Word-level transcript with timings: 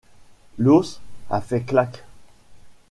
L’os 0.57 0.99
a 1.29 1.41
fait 1.41 1.61
clac! 1.61 2.03